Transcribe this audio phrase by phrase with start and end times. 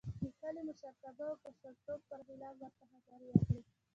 [0.21, 1.15] د کلي د مشرتوب
[1.45, 3.59] او کشرتوب پر خلاف ورته خبرې وکړې.